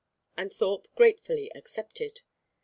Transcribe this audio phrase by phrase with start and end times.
[0.35, 2.21] And Thorpe gratefully accepted.